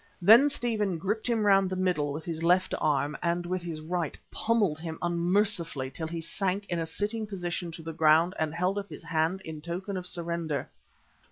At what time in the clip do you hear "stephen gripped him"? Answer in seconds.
0.49-1.45